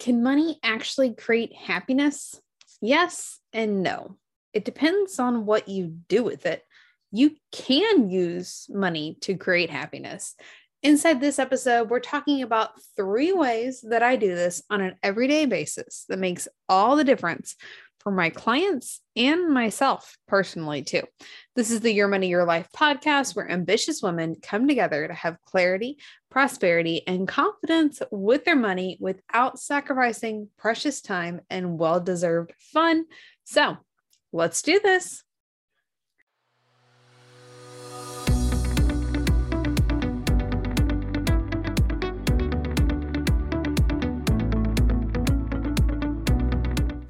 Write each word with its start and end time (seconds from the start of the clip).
Can 0.00 0.22
money 0.22 0.58
actually 0.62 1.14
create 1.14 1.54
happiness? 1.54 2.40
Yes 2.80 3.38
and 3.52 3.82
no. 3.82 4.16
It 4.54 4.64
depends 4.64 5.18
on 5.18 5.44
what 5.44 5.68
you 5.68 5.98
do 6.08 6.24
with 6.24 6.46
it. 6.46 6.64
You 7.12 7.36
can 7.52 8.08
use 8.08 8.66
money 8.70 9.18
to 9.20 9.36
create 9.36 9.68
happiness. 9.68 10.36
Inside 10.82 11.20
this 11.20 11.38
episode, 11.38 11.90
we're 11.90 12.00
talking 12.00 12.42
about 12.42 12.70
three 12.96 13.32
ways 13.32 13.84
that 13.90 14.02
I 14.02 14.16
do 14.16 14.34
this 14.34 14.62
on 14.70 14.80
an 14.80 14.96
everyday 15.02 15.44
basis 15.44 16.06
that 16.08 16.18
makes 16.18 16.48
all 16.66 16.96
the 16.96 17.04
difference 17.04 17.56
for 18.00 18.10
my 18.10 18.30
clients 18.30 19.00
and 19.14 19.52
myself 19.52 20.16
personally, 20.26 20.82
too. 20.82 21.02
This 21.54 21.70
is 21.70 21.80
the 21.80 21.92
Your 21.92 22.08
Money, 22.08 22.28
Your 22.28 22.44
Life 22.44 22.68
podcast 22.74 23.36
where 23.36 23.50
ambitious 23.50 24.02
women 24.02 24.36
come 24.42 24.66
together 24.66 25.06
to 25.06 25.14
have 25.14 25.40
clarity, 25.42 25.98
prosperity, 26.30 27.06
and 27.06 27.28
confidence 27.28 28.02
with 28.10 28.44
their 28.44 28.56
money 28.56 28.96
without 29.00 29.58
sacrificing 29.58 30.48
precious 30.58 31.00
time 31.00 31.40
and 31.50 31.78
well 31.78 32.00
deserved 32.00 32.52
fun. 32.72 33.04
So 33.44 33.76
let's 34.32 34.62
do 34.62 34.80
this. 34.82 35.22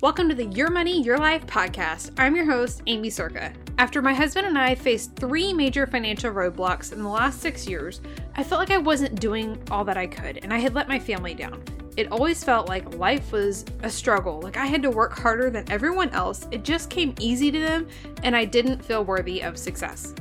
Welcome 0.03 0.31
to 0.31 0.35
the 0.35 0.47
Your 0.47 0.71
Money, 0.71 1.03
Your 1.03 1.19
Life 1.19 1.47
podcast. 1.47 2.13
I'm 2.17 2.35
your 2.35 2.47
host, 2.47 2.81
Aimee 2.87 3.11
Cerka. 3.11 3.53
After 3.77 4.01
my 4.01 4.15
husband 4.15 4.47
and 4.47 4.57
I 4.57 4.75
faced 4.75 5.15
three 5.15 5.53
major 5.53 5.87
financial 5.87 6.33
roadblocks 6.33 6.95
in 6.95 7.03
the 7.03 7.09
last 7.11 7.43
six 7.43 7.69
years, 7.69 8.01
I 8.35 8.43
felt 8.43 8.61
like 8.61 8.71
I 8.71 8.79
wasn't 8.79 9.21
doing 9.21 9.63
all 9.71 9.85
that 9.85 9.99
I 9.99 10.07
could 10.07 10.39
and 10.39 10.55
I 10.55 10.59
had 10.59 10.73
let 10.73 10.89
my 10.89 10.99
family 10.99 11.35
down. 11.35 11.63
It 11.99 12.11
always 12.11 12.43
felt 12.43 12.67
like 12.67 12.95
life 12.95 13.31
was 13.31 13.67
a 13.83 13.91
struggle, 13.91 14.41
like 14.41 14.57
I 14.57 14.65
had 14.65 14.83
to 14.85 14.91
work 14.91 15.19
harder 15.19 15.51
than 15.51 15.71
everyone 15.71 16.09
else. 16.11 16.49
It 16.51 16.65
just 16.65 16.89
came 16.89 17.15
easy 17.21 17.51
to 17.51 17.61
them 17.61 17.87
and 18.23 18.35
I 18.35 18.47
didn't 18.47 18.83
feel 18.83 19.05
worthy 19.05 19.43
of 19.43 19.59
success. 19.59 20.15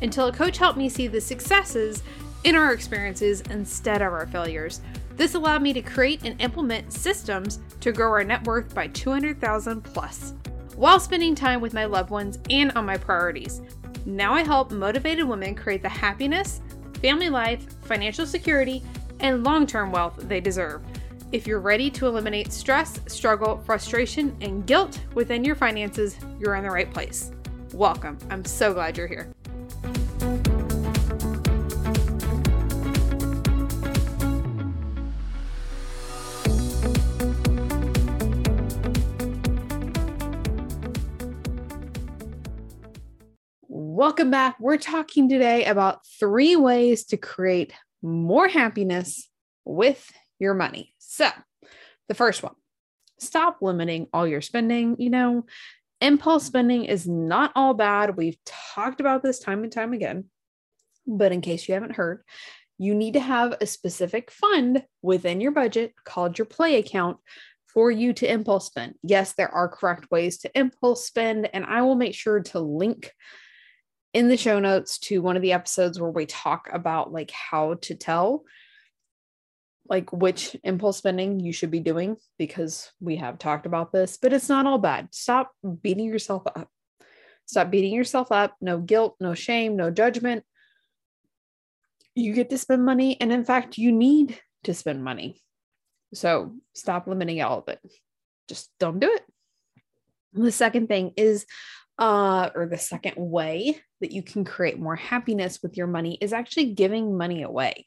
Until 0.00 0.28
a 0.28 0.32
coach 0.32 0.56
helped 0.56 0.78
me 0.78 0.88
see 0.88 1.06
the 1.06 1.20
successes 1.20 2.02
in 2.44 2.56
our 2.56 2.72
experiences 2.72 3.42
instead 3.50 4.00
of 4.00 4.10
our 4.10 4.26
failures. 4.26 4.80
This 5.18 5.34
allowed 5.34 5.62
me 5.62 5.72
to 5.72 5.82
create 5.82 6.22
and 6.22 6.40
implement 6.40 6.92
systems 6.92 7.58
to 7.80 7.90
grow 7.90 8.08
our 8.08 8.22
net 8.22 8.44
worth 8.44 8.72
by 8.72 8.86
200,000 8.86 9.82
plus 9.82 10.32
while 10.76 11.00
spending 11.00 11.34
time 11.34 11.60
with 11.60 11.74
my 11.74 11.86
loved 11.86 12.10
ones 12.10 12.38
and 12.50 12.70
on 12.72 12.86
my 12.86 12.96
priorities. 12.96 13.60
Now 14.06 14.32
I 14.32 14.44
help 14.44 14.70
motivated 14.70 15.26
women 15.26 15.56
create 15.56 15.82
the 15.82 15.88
happiness, 15.88 16.60
family 17.02 17.30
life, 17.30 17.66
financial 17.82 18.26
security, 18.26 18.80
and 19.18 19.42
long 19.42 19.66
term 19.66 19.90
wealth 19.90 20.14
they 20.28 20.40
deserve. 20.40 20.82
If 21.32 21.48
you're 21.48 21.58
ready 21.58 21.90
to 21.90 22.06
eliminate 22.06 22.52
stress, 22.52 23.00
struggle, 23.08 23.60
frustration, 23.66 24.36
and 24.40 24.64
guilt 24.68 25.00
within 25.14 25.44
your 25.44 25.56
finances, 25.56 26.16
you're 26.38 26.54
in 26.54 26.62
the 26.62 26.70
right 26.70 26.94
place. 26.94 27.32
Welcome. 27.74 28.18
I'm 28.30 28.44
so 28.44 28.72
glad 28.72 28.96
you're 28.96 29.08
here. 29.08 29.28
Welcome 43.98 44.30
back. 44.30 44.60
We're 44.60 44.76
talking 44.76 45.28
today 45.28 45.64
about 45.64 46.06
three 46.20 46.54
ways 46.54 47.06
to 47.06 47.16
create 47.16 47.72
more 48.00 48.46
happiness 48.46 49.28
with 49.64 50.08
your 50.38 50.54
money. 50.54 50.94
So, 50.98 51.28
the 52.06 52.14
first 52.14 52.44
one 52.44 52.54
stop 53.18 53.58
limiting 53.60 54.06
all 54.12 54.24
your 54.24 54.40
spending. 54.40 54.94
You 55.00 55.10
know, 55.10 55.46
impulse 56.00 56.44
spending 56.44 56.84
is 56.84 57.08
not 57.08 57.50
all 57.56 57.74
bad. 57.74 58.16
We've 58.16 58.38
talked 58.46 59.00
about 59.00 59.24
this 59.24 59.40
time 59.40 59.64
and 59.64 59.72
time 59.72 59.92
again. 59.92 60.26
But 61.04 61.32
in 61.32 61.40
case 61.40 61.66
you 61.66 61.74
haven't 61.74 61.96
heard, 61.96 62.22
you 62.78 62.94
need 62.94 63.14
to 63.14 63.20
have 63.20 63.56
a 63.60 63.66
specific 63.66 64.30
fund 64.30 64.84
within 65.02 65.40
your 65.40 65.50
budget 65.50 65.92
called 66.04 66.38
your 66.38 66.46
play 66.46 66.76
account 66.76 67.16
for 67.66 67.90
you 67.90 68.12
to 68.12 68.32
impulse 68.32 68.66
spend. 68.66 68.94
Yes, 69.02 69.32
there 69.32 69.52
are 69.52 69.68
correct 69.68 70.08
ways 70.08 70.38
to 70.38 70.56
impulse 70.56 71.04
spend, 71.04 71.50
and 71.52 71.64
I 71.64 71.82
will 71.82 71.96
make 71.96 72.14
sure 72.14 72.38
to 72.38 72.60
link 72.60 73.12
in 74.14 74.28
the 74.28 74.36
show 74.36 74.58
notes 74.58 74.98
to 74.98 75.20
one 75.20 75.36
of 75.36 75.42
the 75.42 75.52
episodes 75.52 76.00
where 76.00 76.10
we 76.10 76.26
talk 76.26 76.68
about 76.72 77.12
like 77.12 77.30
how 77.30 77.74
to 77.82 77.94
tell 77.94 78.44
like 79.88 80.12
which 80.12 80.56
impulse 80.64 80.98
spending 80.98 81.40
you 81.40 81.52
should 81.52 81.70
be 81.70 81.80
doing 81.80 82.16
because 82.38 82.90
we 83.00 83.16
have 83.16 83.38
talked 83.38 83.66
about 83.66 83.92
this, 83.92 84.18
but 84.20 84.32
it's 84.32 84.48
not 84.48 84.66
all 84.66 84.78
bad. 84.78 85.08
Stop 85.12 85.50
beating 85.82 86.06
yourself 86.06 86.42
up. 86.46 86.68
Stop 87.46 87.70
beating 87.70 87.94
yourself 87.94 88.30
up. 88.30 88.54
No 88.60 88.78
guilt, 88.78 89.16
no 89.20 89.34
shame, 89.34 89.76
no 89.76 89.90
judgment. 89.90 90.44
You 92.14 92.34
get 92.34 92.50
to 92.50 92.58
spend 92.58 92.84
money. 92.84 93.18
And 93.20 93.32
in 93.32 93.44
fact, 93.44 93.78
you 93.78 93.90
need 93.90 94.38
to 94.64 94.74
spend 94.74 95.02
money. 95.02 95.42
So 96.12 96.54
stop 96.74 97.06
limiting 97.06 97.40
all 97.42 97.60
of 97.60 97.68
it. 97.68 97.80
Just 98.48 98.70
don't 98.78 99.00
do 99.00 99.10
it. 99.10 99.24
The 100.34 100.52
second 100.52 100.88
thing 100.88 101.12
is 101.16 101.46
uh, 101.98 102.50
or 102.54 102.66
the 102.66 102.78
second 102.78 103.14
way 103.16 103.80
that 104.00 104.12
you 104.12 104.22
can 104.22 104.44
create 104.44 104.78
more 104.78 104.96
happiness 104.96 105.60
with 105.62 105.76
your 105.76 105.86
money 105.86 106.18
is 106.20 106.32
actually 106.32 106.74
giving 106.74 107.16
money 107.16 107.42
away. 107.42 107.86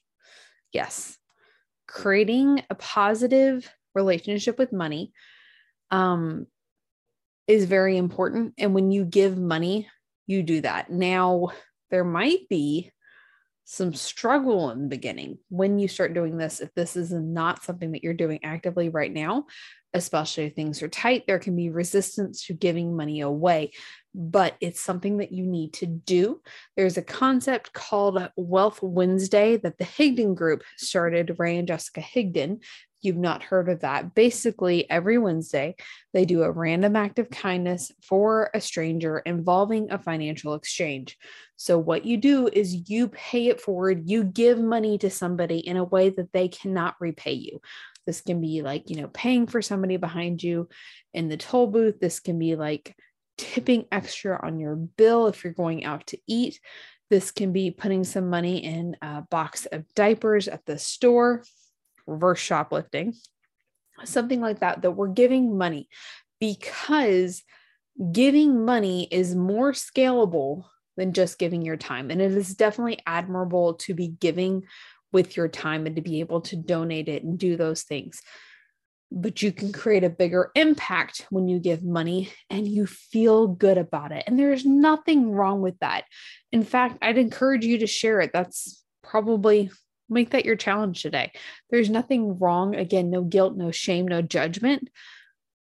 Yes, 0.74 1.18
creating 1.88 2.64
a 2.70 2.76
positive 2.76 3.70
relationship 3.94 4.58
with 4.58 4.72
money 4.72 5.12
um, 5.90 6.48
is 7.48 7.66
very 7.66 7.98
important. 7.98 8.54
And 8.58 8.74
when 8.74 8.92
you 8.92 9.04
give 9.04 9.38
money, 9.38 9.90
you 10.28 10.44
do 10.44 10.62
that. 10.62 10.90
Now, 10.90 11.50
there 11.90 12.06
might 12.06 12.48
be 12.50 12.92
some 13.66 13.94
struggle 13.94 14.72
in 14.72 14.84
the 14.84 14.88
beginning 14.88 15.38
when 15.50 15.80
you 15.80 15.88
start 15.88 16.14
doing 16.14 16.38
this. 16.38 16.60
If 16.60 16.74
this 16.74 16.96
is 16.96 17.12
not 17.12 17.64
something 17.64 17.92
that 17.92 18.04
you're 18.04 18.14
doing 18.14 18.40
actively 18.44 18.90
right 18.90 19.12
now, 19.12 19.46
especially 19.94 20.46
if 20.46 20.56
things 20.56 20.82
are 20.82 20.88
tight, 20.88 21.24
there 21.28 21.40
can 21.40 21.56
be 21.56 21.70
resistance 21.70 22.46
to 22.46 22.54
giving 22.54 22.96
money 22.96 23.22
away 23.22 23.72
but 24.14 24.56
it's 24.60 24.82
something 24.82 25.18
that 25.18 25.32
you 25.32 25.46
need 25.46 25.74
to 25.74 25.86
do. 25.86 26.42
There's 26.76 26.98
a 26.98 27.02
concept 27.02 27.74
called 27.74 28.30
Wealth 28.36 28.82
Wednesday 28.82 29.58
that 29.58 29.78
the 29.78 29.86
Higdon 29.86 30.36
Group 30.36 30.64
started, 30.78 31.36
Ray 31.38 31.58
and 31.58 31.68
Jessica 31.68 32.02
Higdon. 32.02 32.60
You've 33.02 33.18
not 33.18 33.42
heard 33.42 33.68
of 33.68 33.80
that. 33.80 34.14
Basically, 34.14 34.88
every 34.90 35.18
Wednesday, 35.18 35.76
they 36.14 36.24
do 36.24 36.44
a 36.44 36.52
random 36.52 36.96
act 36.96 37.18
of 37.18 37.32
kindness 37.32 37.92
for 38.04 38.52
a 38.54 38.62
stranger 38.62 39.20
involving 39.20 39.92
a 39.92 39.98
financial 39.98 40.54
exchange. 40.54 41.18
So, 41.56 41.80
what 41.80 42.06
you 42.06 42.18
do 42.18 42.48
is 42.48 42.90
you 42.90 43.08
pay 43.08 43.48
it 43.48 43.60
forward, 43.60 44.04
you 44.06 44.24
give 44.24 44.60
money 44.60 45.00
to 45.00 45.10
somebody 45.10 45.60
in 45.60 45.78
a 45.78 45.84
way 45.84 46.10
that 46.10 46.32
they 46.32 46.48
cannot 46.48 46.96
repay 47.00 47.34
you. 47.34 47.60
This 48.06 48.22
can 48.22 48.42
be 48.42 48.62
like, 48.62 48.90
you 48.90 49.02
know, 49.02 49.08
paying 49.08 49.48
for 49.48 49.62
somebody 49.62 49.98
behind 49.98 50.44
you 50.44 50.70
in 51.14 51.28
the 51.28 51.38
toll 51.38 51.68
booth. 51.68 52.00
This 52.00 52.20
can 52.20 52.38
be 52.38 52.56
like 52.56 52.96
tipping 53.42 53.86
extra 53.92 54.40
on 54.46 54.60
your 54.60 54.76
bill 54.76 55.26
if 55.26 55.44
you're 55.44 55.52
going 55.52 55.84
out 55.84 56.06
to 56.06 56.18
eat. 56.28 56.60
This 57.10 57.32
can 57.32 57.52
be 57.52 57.72
putting 57.72 58.04
some 58.04 58.30
money 58.30 58.64
in 58.64 58.96
a 59.02 59.24
box 59.24 59.66
of 59.66 59.92
diapers 59.96 60.48
at 60.48 60.64
the 60.68 60.78
store, 60.78 61.44
reverse 62.06 62.40
shoplifting, 62.40 63.16
something 64.04 64.42
like 64.42 64.60
that, 64.60 64.84
that 64.84 64.92
we're 64.92 65.08
giving 65.08 65.58
money 65.58 65.90
because 66.40 67.44
giving 68.12 68.64
money 68.64 69.08
is 69.10 69.36
more 69.36 69.72
scalable 69.72 70.66
than 70.96 71.12
just 71.12 71.40
giving 71.40 71.64
your 71.64 71.78
time. 71.78 72.12
And 72.12 72.22
it 72.22 72.32
is 72.34 72.54
definitely 72.54 73.00
admirable 73.08 73.74
to 73.76 73.96
be 73.96 74.08
giving 74.08 74.66
with 75.12 75.36
your 75.36 75.48
time 75.48 75.88
and 75.88 75.96
to 75.96 76.02
be 76.04 76.20
able 76.20 76.42
to 76.42 76.56
donate 76.56 77.10
it 77.10 77.24
and 77.24 77.40
do 77.40 77.58
those 77.58 77.82
things 77.82 78.22
but 79.12 79.42
you 79.42 79.52
can 79.52 79.74
create 79.74 80.06
a 80.06 80.10
bigger 80.10 80.52
impact 80.56 81.28
when 81.30 81.48
you 81.50 81.60
give 81.60 81.84
money 81.84 82.32
and 82.50 82.66
you 82.66 82.86
feel 82.86 83.48
good 83.48 83.78
about 83.78 84.14
it. 84.14 84.24
And 84.26 84.40
there's 84.40 84.66
nothing 84.66 85.32
wrong 85.32 85.62
with 85.62 85.78
that. 85.80 86.06
In 86.52 86.64
fact, 86.64 86.98
I'd 87.02 87.18
encourage 87.18 87.66
you 87.66 87.80
to 87.80 87.88
share 87.88 88.22
it. 88.22 88.32
That's 88.34 88.82
probably 89.04 89.70
make 90.10 90.30
that 90.32 90.46
your 90.46 90.56
challenge 90.56 91.02
today. 91.02 91.32
There's 91.70 91.90
nothing 91.90 92.40
wrong, 92.40 92.76
again, 92.76 93.10
no 93.10 93.24
guilt, 93.24 93.56
no 93.56 93.72
shame, 93.72 94.08
no 94.08 94.22
judgment 94.22 94.90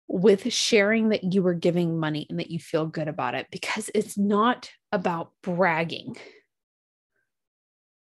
with 0.10 0.52
sharing 0.52 1.10
that 1.10 1.34
you 1.34 1.42
were 1.44 1.54
giving 1.54 2.00
money 2.00 2.26
and 2.30 2.40
that 2.40 2.52
you 2.52 2.60
feel 2.60 2.86
good 2.86 3.08
about 3.08 3.36
it 3.36 3.48
because 3.52 3.90
it's 3.94 4.18
not 4.18 4.70
about 4.92 5.32
bragging. 5.44 6.16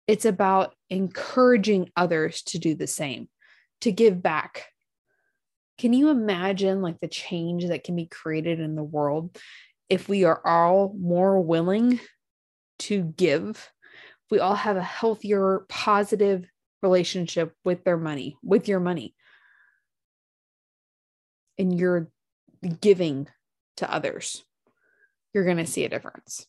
It's 0.08 0.24
about 0.24 0.74
encouraging 0.90 1.90
others 1.96 2.42
to 2.42 2.58
do 2.58 2.74
the 2.74 2.88
same, 2.88 3.28
to 3.82 3.92
give 3.92 4.20
back, 4.20 4.66
can 5.82 5.92
you 5.92 6.08
imagine 6.08 6.80
like 6.80 6.98
the 7.00 7.08
change 7.08 7.66
that 7.66 7.84
can 7.84 7.96
be 7.96 8.06
created 8.06 8.60
in 8.60 8.76
the 8.76 8.84
world 8.84 9.36
if 9.90 10.08
we 10.08 10.24
are 10.24 10.40
all 10.46 10.94
more 10.98 11.40
willing 11.40 12.00
to 12.78 13.02
give? 13.02 13.70
we 14.32 14.40
all 14.40 14.54
have 14.54 14.78
a 14.78 14.82
healthier, 14.82 15.66
positive 15.68 16.46
relationship 16.82 17.52
with 17.66 17.84
their 17.84 17.98
money, 17.98 18.34
with 18.42 18.66
your 18.66 18.80
money. 18.80 19.14
and 21.58 21.78
you're 21.78 22.10
giving 22.80 23.28
to 23.76 23.92
others, 23.92 24.42
you're 25.34 25.44
going 25.44 25.58
to 25.58 25.66
see 25.66 25.84
a 25.84 25.88
difference. 25.90 26.46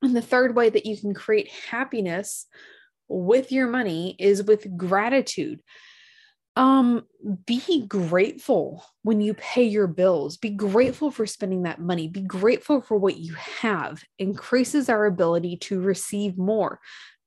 And 0.00 0.16
the 0.16 0.22
third 0.22 0.56
way 0.56 0.70
that 0.70 0.86
you 0.86 0.96
can 0.96 1.12
create 1.12 1.52
happiness 1.70 2.46
with 3.06 3.52
your 3.52 3.68
money 3.68 4.16
is 4.18 4.42
with 4.42 4.78
gratitude. 4.78 5.60
Um, 6.58 7.04
be 7.46 7.86
grateful 7.86 8.84
when 9.02 9.20
you 9.20 9.34
pay 9.34 9.62
your 9.62 9.86
bills. 9.86 10.36
Be 10.36 10.50
grateful 10.50 11.12
for 11.12 11.24
spending 11.24 11.62
that 11.62 11.80
money. 11.80 12.08
Be 12.08 12.22
grateful 12.22 12.80
for 12.80 12.96
what 12.98 13.16
you 13.16 13.34
have. 13.34 14.02
Increases 14.18 14.88
our 14.88 15.06
ability 15.06 15.58
to 15.58 15.80
receive 15.80 16.36
more. 16.36 16.80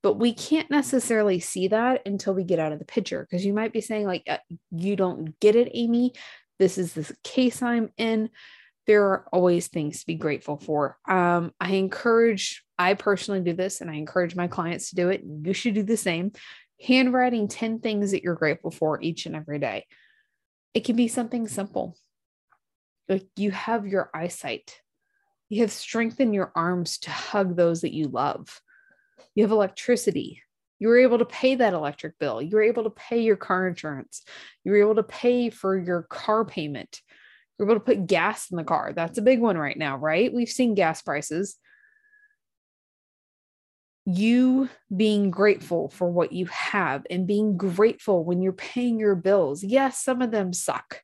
But 0.04 0.16
we 0.16 0.33
can't 0.33 0.69
necessarily 0.69 1.39
see 1.39 1.69
that 1.69 2.01
until 2.06 2.33
we 2.33 2.44
get 2.44 2.60
out 2.60 2.74
of 2.74 2.80
the 2.80 2.86
picture 2.86 3.22
because 3.22 3.45
you 3.45 3.54
might 3.54 3.72
be 3.72 3.80
saying, 3.80 4.06
like, 4.06 4.24
uh, 4.28 4.39
you 4.72 4.98
don't 4.98 5.39
get 5.39 5.56
it, 5.56 5.72
Aimee. 5.74 6.12
This 6.60 6.78
is 6.78 6.92
the 6.94 7.10
case 7.24 7.62
I'm 7.62 7.89
in 7.95 8.30
there 8.88 9.06
are 9.06 9.25
always 9.31 9.68
things 9.68 10.01
to 10.01 10.07
be 10.07 10.16
grateful 10.16 10.57
for. 10.57 10.98
Um, 11.07 11.54
I 11.60 11.74
encourage, 11.74 12.63
I 12.78 12.95
personally 12.95 13.42
do 13.42 13.54
this 13.54 13.81
and 13.81 13.89
I 13.89 13.95
encourage 13.95 14.36
my 14.36 14.48
clients 14.48 14.89
to 14.89 14.95
do 14.95 15.10
it. 15.10 15.22
You 15.24 15.54
should 15.54 15.75
do 15.75 15.83
the 15.83 15.98
same. 15.98 16.31
Handwriting 16.86 17.48
10 17.48 17.80
things 17.80 18.12
that 18.12 18.24
you're 18.24 18.36
grateful 18.36 18.72
for 18.72 19.01
each 19.01 19.25
and 19.25 19.36
every 19.36 19.60
day. 19.60 19.86
It 20.74 20.86
can 20.86 20.95
be 20.95 21.07
something 21.07 21.48
simple. 21.48 21.98
Like 23.10 23.28
you 23.36 23.51
have 23.51 23.86
your 23.86 24.10
eyesight, 24.13 24.80
you 25.50 25.62
have 25.62 25.72
strength 25.72 26.19
in 26.19 26.33
your 26.33 26.51
arms 26.56 26.98
to 27.00 27.12
hug 27.12 27.56
those 27.56 27.81
that 27.81 27.94
you 27.94 28.07
love, 28.07 28.62
you 29.36 29.44
have 29.44 29.51
electricity. 29.51 30.42
You 30.80 30.88
were 30.88 30.98
able 30.98 31.19
to 31.19 31.25
pay 31.25 31.54
that 31.56 31.74
electric 31.74 32.18
bill. 32.18 32.42
You 32.42 32.56
were 32.56 32.63
able 32.63 32.86
to 32.86 32.89
pay 32.89 33.22
your 33.22 33.36
car 33.36 33.68
insurance. 33.68 34.24
You 34.63 34.72
were 34.72 34.80
able 34.80 34.95
to 34.95 35.04
pay 35.04 35.51
for 35.51 35.78
your 35.78 36.01
car 36.01 36.44
payment 36.44 37.01
You're 37.60 37.68
able 37.68 37.80
to 37.80 37.86
put 37.86 38.07
gas 38.07 38.50
in 38.50 38.57
the 38.57 38.63
car. 38.63 38.92
That's 38.92 39.19
a 39.19 39.22
big 39.22 39.39
one 39.39 39.60
right 39.60 39.78
now, 39.78 39.98
right? 39.98 40.33
We've 40.33 40.50
seen 40.50 40.74
gas 40.74 41.04
prices. 41.04 41.57
You 44.06 44.69
being 44.95 45.31
grateful 45.31 45.89
for 45.89 46.09
what 46.09 46.31
you 46.31 46.48
have 46.48 47.06
and 47.09 47.27
being 47.27 47.57
grateful 47.57 48.24
when 48.24 48.42
you're 48.42 48.53
paying 48.53 49.00
your 49.00 49.15
bills. 49.15 49.63
Yes, 49.63 50.03
some 50.03 50.21
of 50.21 50.31
them 50.31 50.53
suck. 50.53 51.01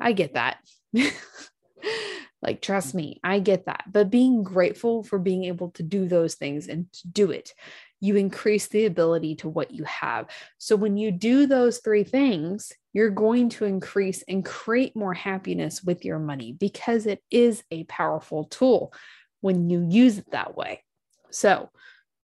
I 0.00 0.12
get 0.12 0.34
that. 0.34 0.58
like, 2.42 2.60
trust 2.60 2.94
me, 2.94 3.20
I 3.22 3.38
get 3.38 3.66
that. 3.66 3.84
But 3.90 4.10
being 4.10 4.42
grateful 4.42 5.04
for 5.04 5.18
being 5.18 5.44
able 5.44 5.70
to 5.72 5.82
do 5.82 6.06
those 6.06 6.34
things 6.34 6.66
and 6.66 6.92
to 6.92 7.08
do 7.08 7.30
it, 7.30 7.54
you 8.00 8.16
increase 8.16 8.66
the 8.66 8.86
ability 8.86 9.36
to 9.36 9.48
what 9.48 9.70
you 9.70 9.84
have. 9.84 10.26
So 10.58 10.74
when 10.74 10.96
you 10.96 11.12
do 11.12 11.46
those 11.46 11.78
three 11.78 12.02
things, 12.02 12.72
you're 12.92 13.10
going 13.10 13.48
to 13.50 13.64
increase 13.64 14.24
and 14.26 14.44
create 14.44 14.96
more 14.96 15.14
happiness 15.14 15.84
with 15.84 16.04
your 16.04 16.18
money 16.18 16.52
because 16.52 17.06
it 17.06 17.22
is 17.30 17.62
a 17.70 17.84
powerful 17.84 18.44
tool 18.44 18.92
when 19.40 19.70
you 19.70 19.86
use 19.88 20.18
it 20.18 20.32
that 20.32 20.56
way. 20.56 20.82
So, 21.30 21.70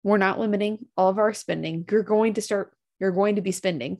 we're 0.03 0.17
not 0.17 0.39
limiting 0.39 0.85
all 0.97 1.09
of 1.09 1.19
our 1.19 1.33
spending. 1.33 1.85
You're 1.89 2.03
going 2.03 2.33
to 2.35 2.41
start, 2.41 2.73
you're 2.99 3.11
going 3.11 3.35
to 3.35 3.41
be 3.41 3.51
spending. 3.51 3.99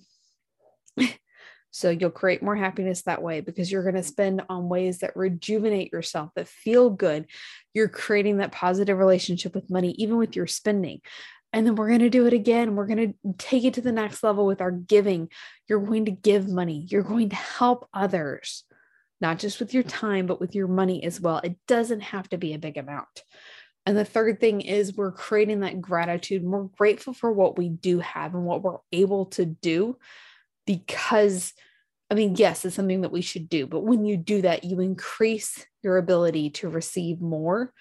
so, 1.71 1.89
you'll 1.89 2.09
create 2.09 2.43
more 2.43 2.55
happiness 2.55 3.03
that 3.03 3.21
way 3.21 3.41
because 3.41 3.71
you're 3.71 3.83
going 3.83 3.95
to 3.95 4.03
spend 4.03 4.41
on 4.49 4.69
ways 4.69 4.99
that 4.99 5.15
rejuvenate 5.15 5.91
yourself, 5.93 6.31
that 6.35 6.47
feel 6.47 6.89
good. 6.89 7.27
You're 7.73 7.89
creating 7.89 8.37
that 8.37 8.51
positive 8.51 8.97
relationship 8.97 9.55
with 9.55 9.69
money, 9.69 9.91
even 9.97 10.17
with 10.17 10.35
your 10.35 10.47
spending. 10.47 11.01
And 11.53 11.67
then 11.67 11.75
we're 11.75 11.89
going 11.89 11.99
to 11.99 12.09
do 12.09 12.27
it 12.27 12.33
again. 12.33 12.75
We're 12.75 12.87
going 12.87 13.13
to 13.13 13.33
take 13.37 13.65
it 13.65 13.73
to 13.75 13.81
the 13.81 13.91
next 13.91 14.23
level 14.23 14.45
with 14.45 14.61
our 14.61 14.71
giving. 14.71 15.29
You're 15.67 15.85
going 15.85 16.05
to 16.05 16.11
give 16.11 16.47
money, 16.47 16.87
you're 16.89 17.03
going 17.03 17.29
to 17.29 17.35
help 17.35 17.87
others, 17.93 18.63
not 19.19 19.39
just 19.39 19.59
with 19.59 19.73
your 19.73 19.83
time, 19.83 20.25
but 20.25 20.39
with 20.39 20.55
your 20.55 20.67
money 20.67 21.03
as 21.03 21.19
well. 21.19 21.39
It 21.39 21.57
doesn't 21.67 22.01
have 22.01 22.29
to 22.29 22.37
be 22.37 22.53
a 22.53 22.59
big 22.59 22.77
amount. 22.77 23.23
And 23.85 23.97
the 23.97 24.05
third 24.05 24.39
thing 24.39 24.61
is 24.61 24.95
we're 24.95 25.11
creating 25.11 25.61
that 25.61 25.81
gratitude. 25.81 26.43
We're 26.43 26.63
grateful 26.63 27.13
for 27.13 27.31
what 27.31 27.57
we 27.57 27.69
do 27.69 27.99
have 27.99 28.35
and 28.35 28.45
what 28.45 28.61
we're 28.61 28.77
able 28.91 29.25
to 29.27 29.45
do 29.45 29.97
because, 30.67 31.53
I 32.09 32.13
mean, 32.13 32.35
yes, 32.35 32.63
it's 32.63 32.75
something 32.75 33.01
that 33.01 33.11
we 33.11 33.21
should 33.21 33.49
do. 33.49 33.65
But 33.65 33.81
when 33.81 34.05
you 34.05 34.17
do 34.17 34.43
that, 34.43 34.63
you 34.63 34.79
increase 34.79 35.65
your 35.81 35.97
ability 35.97 36.51
to 36.51 36.69
receive 36.69 37.21
more 37.21 37.73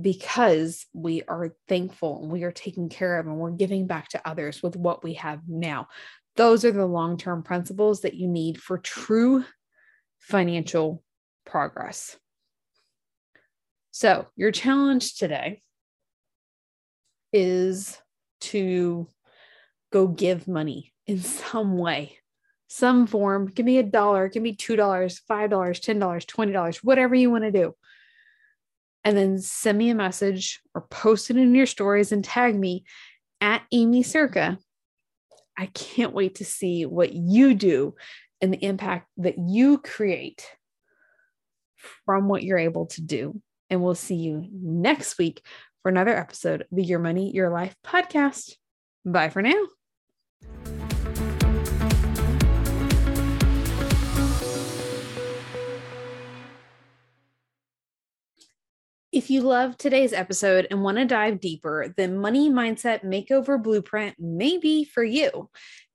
because 0.00 0.86
we 0.92 1.22
are 1.28 1.54
thankful 1.68 2.22
and 2.22 2.32
we 2.32 2.44
are 2.44 2.52
taking 2.52 2.88
care 2.88 3.18
of 3.18 3.26
and 3.26 3.36
we're 3.36 3.50
giving 3.50 3.86
back 3.86 4.08
to 4.10 4.28
others 4.28 4.62
with 4.62 4.76
what 4.76 5.04
we 5.04 5.14
have 5.14 5.40
now. 5.46 5.88
Those 6.36 6.64
are 6.64 6.72
the 6.72 6.86
long 6.86 7.16
term 7.16 7.42
principles 7.42 8.02
that 8.02 8.14
you 8.14 8.28
need 8.28 8.60
for 8.60 8.78
true 8.78 9.44
financial 10.20 11.02
progress. 11.44 12.16
So, 13.98 14.26
your 14.36 14.52
challenge 14.52 15.14
today 15.14 15.62
is 17.32 17.96
to 18.42 19.08
go 19.90 20.06
give 20.06 20.46
money 20.46 20.92
in 21.06 21.22
some 21.22 21.78
way, 21.78 22.18
some 22.68 23.06
form. 23.06 23.46
Give 23.46 23.64
me 23.64 23.78
a 23.78 23.82
dollar, 23.82 24.28
give 24.28 24.42
me 24.42 24.54
$2, 24.54 24.76
$5, 24.76 25.20
$10, 25.26 26.26
$20, 26.26 26.76
whatever 26.84 27.14
you 27.14 27.30
want 27.30 27.44
to 27.44 27.50
do 27.50 27.74
and 29.02 29.16
then 29.16 29.38
send 29.38 29.78
me 29.78 29.88
a 29.88 29.94
message 29.94 30.60
or 30.74 30.82
post 30.82 31.30
it 31.30 31.38
in 31.38 31.54
your 31.54 31.64
stories 31.64 32.12
and 32.12 32.22
tag 32.22 32.54
me 32.54 32.84
at 33.40 33.62
Aimee 33.72 34.02
Cerka. 34.02 34.58
I 35.56 35.66
can't 35.72 36.12
wait 36.12 36.34
to 36.34 36.44
see 36.44 36.84
what 36.84 37.14
you 37.14 37.54
do 37.54 37.94
and 38.42 38.52
the 38.52 38.62
impact 38.62 39.08
that 39.16 39.36
you 39.38 39.78
create 39.78 40.46
from 42.04 42.28
what 42.28 42.42
you're 42.42 42.58
able 42.58 42.88
to 42.88 43.00
do. 43.00 43.40
And 43.70 43.82
we'll 43.82 43.94
see 43.94 44.16
you 44.16 44.48
next 44.52 45.18
week 45.18 45.42
for 45.82 45.90
another 45.90 46.16
episode 46.16 46.62
of 46.62 46.66
the 46.72 46.84
Your 46.84 46.98
Money, 46.98 47.32
Your 47.32 47.50
Life 47.50 47.74
podcast. 47.84 48.54
Bye 49.04 49.28
for 49.28 49.42
now. 49.42 49.66
If 59.16 59.30
you 59.30 59.40
love 59.40 59.78
today's 59.78 60.12
episode 60.12 60.66
and 60.70 60.82
want 60.82 60.98
to 60.98 61.06
dive 61.06 61.40
deeper, 61.40 61.94
the 61.96 62.06
Money 62.06 62.50
Mindset 62.50 63.02
Makeover 63.02 63.62
Blueprint 63.62 64.16
may 64.18 64.58
be 64.58 64.84
for 64.84 65.02
you. 65.02 65.48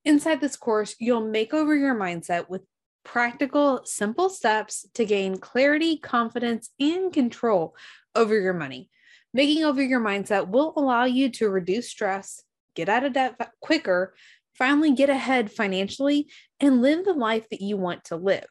Inside 0.04 0.42
this 0.42 0.56
course, 0.56 0.96
you'll 1.00 1.30
make 1.30 1.54
over 1.54 1.76
your 1.76 1.94
mindset 1.94 2.50
with 2.50 2.64
practical, 3.04 3.82
simple 3.86 4.30
steps 4.30 4.86
to 4.94 5.06
gain 5.06 5.38
clarity, 5.38 5.98
confidence, 5.98 6.70
and 6.80 7.12
control 7.12 7.76
over 8.16 8.40
your 8.40 8.54
money. 8.54 8.90
Making 9.34 9.64
over 9.64 9.82
your 9.82 10.02
mindset 10.02 10.50
will 10.50 10.74
allow 10.76 11.06
you 11.06 11.30
to 11.32 11.50
reduce 11.50 11.90
stress, 11.90 12.44
get 12.76 12.90
out 12.90 13.04
of 13.04 13.14
debt 13.14 13.36
quicker, 13.62 14.14
finally 14.58 14.94
get 14.94 15.10
ahead 15.10 15.52
financially, 15.52 16.28
and 16.60 16.82
live 16.82 17.06
the 17.06 17.14
life 17.14 17.48
that 17.50 17.62
you 17.62 17.78
want 17.78 18.04
to 18.06 18.16
live. 18.18 18.46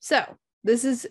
So, 0.00 0.36
this 0.64 0.84
is 0.84 1.06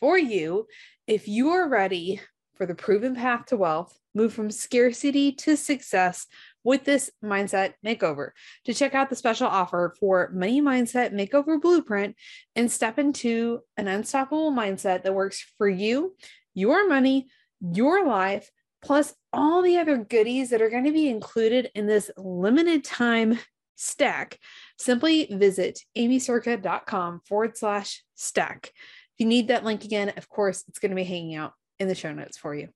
for 0.00 0.18
you 0.18 0.66
if 1.06 1.26
you 1.26 1.50
are 1.50 1.68
ready 1.68 2.20
for 2.54 2.66
the 2.66 2.74
proven 2.74 3.14
path 3.14 3.46
to 3.46 3.56
wealth, 3.56 3.98
move 4.14 4.34
from 4.34 4.50
scarcity 4.50 5.32
to 5.32 5.56
success 5.56 6.26
with 6.68 6.84
this 6.84 7.10
mindset 7.24 7.72
makeover. 7.82 8.32
To 8.66 8.74
check 8.74 8.94
out 8.94 9.08
the 9.08 9.16
special 9.16 9.46
offer 9.46 9.94
for 9.98 10.30
Money 10.34 10.60
Mindset 10.60 11.14
Makeover 11.14 11.58
Blueprint 11.58 12.14
and 12.54 12.70
step 12.70 12.98
into 12.98 13.60
an 13.78 13.88
unstoppable 13.88 14.52
mindset 14.52 15.02
that 15.02 15.14
works 15.14 15.42
for 15.56 15.66
you, 15.66 16.14
your 16.52 16.86
money, 16.86 17.28
your 17.62 18.06
life, 18.06 18.50
plus 18.82 19.14
all 19.32 19.62
the 19.62 19.78
other 19.78 19.96
goodies 19.96 20.50
that 20.50 20.60
are 20.60 20.68
going 20.68 20.84
to 20.84 20.92
be 20.92 21.08
included 21.08 21.70
in 21.74 21.86
this 21.86 22.10
limited 22.18 22.84
time 22.84 23.38
stack, 23.76 24.38
simply 24.76 25.24
visit 25.30 25.80
aimeecerka.com 25.96 27.22
forward 27.26 27.56
slash 27.56 28.04
stack. 28.14 28.72
If 28.74 29.20
you 29.20 29.26
need 29.26 29.48
that 29.48 29.64
link 29.64 29.86
again, 29.86 30.12
of 30.18 30.28
course, 30.28 30.64
it's 30.68 30.80
going 30.80 30.90
to 30.90 30.96
be 30.96 31.04
hanging 31.04 31.34
out 31.34 31.54
in 31.78 31.88
the 31.88 31.94
show 31.94 32.12
notes 32.12 32.36
for 32.36 32.54
you. 32.54 32.68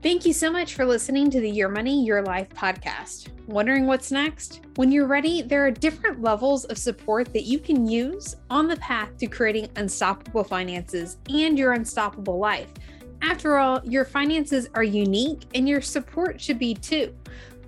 Thank 0.00 0.24
you 0.24 0.32
so 0.32 0.48
much 0.48 0.74
for 0.74 0.84
listening 0.84 1.28
to 1.30 1.40
the 1.40 1.50
Your 1.50 1.68
Money, 1.68 2.04
Your 2.04 2.22
Life 2.22 2.48
podcast. 2.50 3.30
Wondering 3.48 3.84
what's 3.88 4.12
next? 4.12 4.60
When 4.76 4.92
you're 4.92 5.08
ready, 5.08 5.42
there 5.42 5.66
are 5.66 5.72
different 5.72 6.22
levels 6.22 6.64
of 6.66 6.78
support 6.78 7.32
that 7.32 7.46
you 7.46 7.58
can 7.58 7.84
use 7.84 8.36
on 8.48 8.68
the 8.68 8.76
path 8.76 9.16
to 9.16 9.26
creating 9.26 9.68
unstoppable 9.74 10.44
finances 10.44 11.16
and 11.28 11.58
your 11.58 11.72
unstoppable 11.72 12.38
life. 12.38 12.68
After 13.22 13.58
all, 13.58 13.80
your 13.84 14.04
finances 14.04 14.68
are 14.76 14.84
unique 14.84 15.42
and 15.56 15.68
your 15.68 15.80
support 15.80 16.40
should 16.40 16.60
be 16.60 16.74
too. 16.74 17.12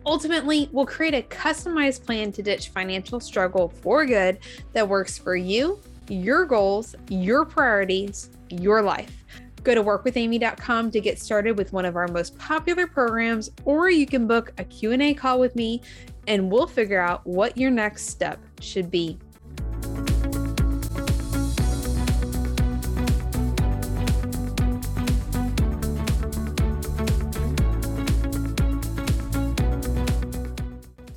Ultimately, 0.06 0.68
we'll 0.70 0.86
create 0.86 1.14
a 1.14 1.22
customized 1.22 2.06
plan 2.06 2.30
to 2.30 2.44
ditch 2.44 2.68
financial 2.68 3.18
struggle 3.18 3.70
for 3.82 4.06
good 4.06 4.38
that 4.72 4.88
works 4.88 5.18
for 5.18 5.34
you, 5.34 5.80
your 6.08 6.44
goals, 6.44 6.94
your 7.08 7.44
priorities, 7.44 8.30
your 8.50 8.82
life. 8.82 9.19
Go 9.62 9.74
to 9.74 9.82
workwithaimee.com 9.82 10.90
to 10.90 11.00
get 11.00 11.18
started 11.18 11.58
with 11.58 11.72
one 11.72 11.84
of 11.84 11.96
our 11.96 12.08
most 12.08 12.38
popular 12.38 12.86
programs 12.86 13.50
or 13.64 13.90
you 13.90 14.06
can 14.06 14.26
book 14.26 14.52
a 14.58 14.64
Q&A 14.64 15.14
call 15.14 15.38
with 15.38 15.54
me 15.56 15.82
and 16.26 16.50
we'll 16.50 16.66
figure 16.66 17.00
out 17.00 17.26
what 17.26 17.56
your 17.56 17.70
next 17.70 18.06
step 18.06 18.38
should 18.60 18.90
be. 18.90 19.18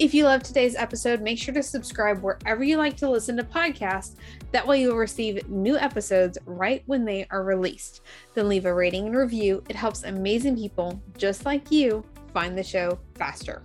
If 0.04 0.14
you 0.14 0.26
love 0.26 0.44
today's 0.44 0.76
episode, 0.76 1.22
make 1.22 1.40
sure 1.40 1.54
to 1.54 1.64
subscribe 1.64 2.22
wherever 2.22 2.62
you 2.62 2.76
like 2.76 2.98
to 2.98 3.10
listen 3.10 3.38
to 3.38 3.44
podcasts. 3.46 4.16
That 4.52 4.68
way, 4.68 4.82
you'll 4.82 4.98
receive 4.98 5.48
new 5.48 5.78
episodes 5.78 6.38
right 6.46 6.84
when 6.88 7.06
they 7.06 7.26
are 7.32 7.42
released. 7.42 8.02
Then 8.34 8.50
leave 8.50 8.66
a 8.66 8.74
rating 8.74 9.06
and 9.06 9.16
review. 9.16 9.64
It 9.70 9.78
helps 9.78 10.04
amazing 10.04 10.58
people 10.58 11.02
just 11.18 11.46
like 11.46 11.72
you 11.72 12.04
find 12.34 12.58
the 12.58 12.64
show 12.64 13.00
faster. 13.16 13.64